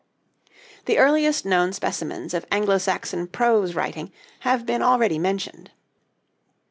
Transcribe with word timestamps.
The 0.85 0.97
earliest 0.97 1.45
known 1.45 1.73
specimens 1.73 2.33
of 2.33 2.47
Anglo 2.51 2.79
Saxon 2.79 3.27
prose 3.27 3.75
writing 3.75 4.11
have 4.39 4.65
been 4.65 4.81
already 4.81 5.19
mentioned. 5.19 5.69